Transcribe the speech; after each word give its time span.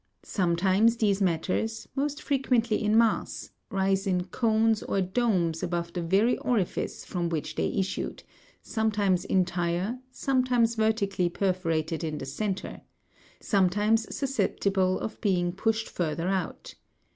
Sometimes 0.25 0.97
these 0.97 1.21
matters, 1.21 1.87
most 1.95 2.23
frequently 2.23 2.83
in 2.83 2.97
mass, 2.97 3.51
rise 3.69 4.07
in 4.07 4.23
cones 4.23 4.81
or 4.81 4.99
domes 4.99 5.61
above 5.61 5.93
the 5.93 6.01
very 6.01 6.39
orifice 6.39 7.05
from 7.05 7.29
which 7.29 7.53
they 7.53 7.67
issued, 7.67 8.23
sometimes 8.63 9.23
entire, 9.25 9.99
sometimes 10.09 10.73
vertically 10.73 11.29
perforated 11.29 12.03
in 12.03 12.17
the 12.17 12.25
centre, 12.25 12.81
sometimes 13.41 14.07
suscep 14.07 14.57
tible 14.59 14.97
of 14.97 15.21
being 15.21 15.51
pushed 15.51 15.87
further 15.87 16.29
out. 16.29 16.73